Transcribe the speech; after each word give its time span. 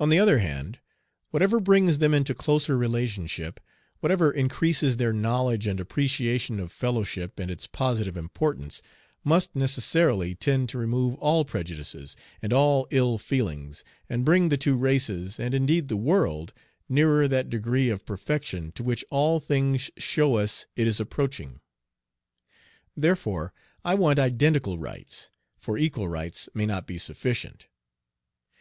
On 0.00 0.08
the 0.08 0.18
other 0.18 0.40
hand, 0.40 0.80
whatever 1.30 1.60
brings 1.60 1.98
them 1.98 2.12
into 2.12 2.34
closer 2.34 2.76
relationship, 2.76 3.60
whatever 4.00 4.32
increases 4.32 4.96
their 4.96 5.12
knowledge 5.12 5.68
and 5.68 5.78
appreciation 5.78 6.58
of 6.58 6.72
fellowship 6.72 7.38
and 7.38 7.48
its 7.48 7.68
positive 7.68 8.16
importance, 8.16 8.82
must 9.22 9.54
necessarily 9.54 10.34
tend 10.34 10.68
to 10.70 10.78
remove 10.78 11.14
all 11.20 11.44
prejudices, 11.44 12.16
and 12.42 12.52
all 12.52 12.88
ill 12.90 13.18
feelings, 13.18 13.84
and 14.10 14.24
bring 14.24 14.48
the 14.48 14.56
two 14.56 14.74
races, 14.74 15.38
and 15.38 15.54
indeed 15.54 15.86
the 15.86 15.96
world, 15.96 16.52
nearer 16.88 17.28
that 17.28 17.48
degree 17.48 17.88
of 17.88 18.04
perfection 18.04 18.72
to 18.72 18.82
which 18.82 19.04
all 19.10 19.38
things 19.38 19.92
show 19.96 20.34
us 20.34 20.66
it 20.74 20.88
is 20.88 20.98
approaching. 20.98 21.60
Therefore 22.96 23.52
I 23.84 23.94
want 23.94 24.18
identical 24.18 24.76
rights, 24.76 25.30
for 25.56 25.78
equal 25.78 26.08
rights 26.08 26.48
may 26.52 26.66
not 26.66 26.84
be 26.88 26.98
sufficient. 26.98 27.68